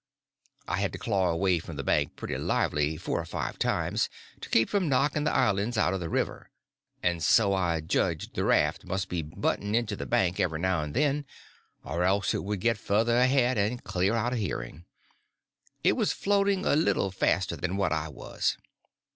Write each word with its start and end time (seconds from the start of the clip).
I 0.67 0.77
had 0.77 0.91
to 0.93 0.97
claw 0.97 1.29
away 1.29 1.59
from 1.59 1.75
the 1.75 1.83
bank 1.83 2.15
pretty 2.15 2.35
lively 2.35 2.97
four 2.97 3.19
or 3.21 3.25
five 3.25 3.59
times, 3.59 4.09
to 4.39 4.49
keep 4.49 4.67
from 4.67 4.89
knocking 4.89 5.25
the 5.25 5.31
islands 5.31 5.77
out 5.77 5.93
of 5.93 5.99
the 5.99 6.09
river; 6.09 6.49
and 7.03 7.21
so 7.23 7.53
I 7.53 7.81
judged 7.81 8.33
the 8.33 8.43
raft 8.43 8.83
must 8.83 9.09
be 9.09 9.21
butting 9.21 9.75
into 9.75 9.95
the 9.95 10.07
bank 10.07 10.39
every 10.39 10.59
now 10.59 10.81
and 10.81 10.95
then, 10.95 11.25
or 11.83 12.01
else 12.03 12.33
it 12.33 12.43
would 12.43 12.61
get 12.61 12.79
further 12.79 13.15
ahead 13.15 13.59
and 13.59 13.83
clear 13.83 14.15
out 14.15 14.33
of 14.33 14.39
hearing—it 14.39 14.83
was 15.93 16.13
floating 16.13 16.65
a 16.65 16.75
little 16.75 17.11
faster 17.11 17.55
than 17.55 17.77
what 17.77 17.93
I 17.93 18.07
was. 18.07 18.57